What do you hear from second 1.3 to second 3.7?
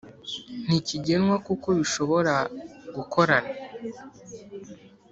kuko bishobora gukorana